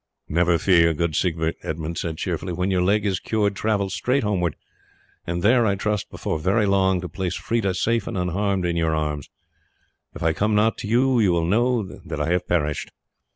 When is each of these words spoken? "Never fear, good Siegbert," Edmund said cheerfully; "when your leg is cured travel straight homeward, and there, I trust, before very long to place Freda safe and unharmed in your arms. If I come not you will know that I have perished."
"Never 0.27 0.57
fear, 0.57 0.95
good 0.95 1.15
Siegbert," 1.15 1.57
Edmund 1.61 1.95
said 1.95 2.17
cheerfully; 2.17 2.53
"when 2.53 2.71
your 2.71 2.81
leg 2.81 3.05
is 3.05 3.19
cured 3.19 3.55
travel 3.55 3.91
straight 3.91 4.23
homeward, 4.23 4.55
and 5.27 5.43
there, 5.43 5.63
I 5.67 5.75
trust, 5.75 6.09
before 6.09 6.39
very 6.39 6.65
long 6.65 7.01
to 7.01 7.07
place 7.07 7.35
Freda 7.37 7.75
safe 7.75 8.07
and 8.07 8.17
unharmed 8.17 8.65
in 8.65 8.75
your 8.75 8.95
arms. 8.95 9.29
If 10.15 10.23
I 10.23 10.33
come 10.33 10.55
not 10.55 10.83
you 10.83 11.09
will 11.13 11.45
know 11.45 11.83
that 11.83 12.19
I 12.19 12.31
have 12.31 12.47
perished." 12.47 12.89